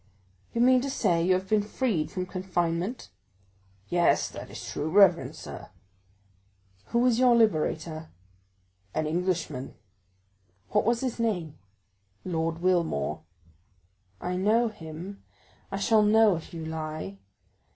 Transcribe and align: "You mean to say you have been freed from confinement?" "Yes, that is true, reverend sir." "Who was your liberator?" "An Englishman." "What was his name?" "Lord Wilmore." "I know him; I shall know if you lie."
"You 0.51 0.61
mean 0.61 0.81
to 0.81 0.89
say 0.89 1.23
you 1.23 1.35
have 1.35 1.47
been 1.47 1.61
freed 1.61 2.09
from 2.09 2.25
confinement?" 2.25 3.11
"Yes, 3.87 4.29
that 4.29 4.49
is 4.49 4.65
true, 4.67 4.89
reverend 4.89 5.35
sir." 5.35 5.69
"Who 6.85 6.97
was 6.97 7.19
your 7.19 7.35
liberator?" 7.35 8.09
"An 8.95 9.05
Englishman." 9.05 9.75
"What 10.69 10.85
was 10.85 11.01
his 11.01 11.19
name?" 11.19 11.59
"Lord 12.25 12.63
Wilmore." 12.63 13.21
"I 14.19 14.37
know 14.37 14.69
him; 14.69 15.21
I 15.71 15.77
shall 15.77 16.01
know 16.01 16.35
if 16.35 16.51
you 16.51 16.65
lie." 16.65 17.19